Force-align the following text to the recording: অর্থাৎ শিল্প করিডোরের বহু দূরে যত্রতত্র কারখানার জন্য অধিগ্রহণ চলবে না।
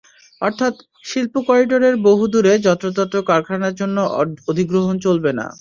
অর্থাৎ 0.41 0.73
শিল্প 1.05 1.33
করিডোরের 1.47 1.95
বহু 2.07 2.23
দূরে 2.33 2.53
যত্রতত্র 2.65 3.17
কারখানার 3.29 3.73
জন্য 3.75 3.97
অধিগ্রহণ 4.49 4.95
চলবে 5.05 5.31
না। 5.33 5.45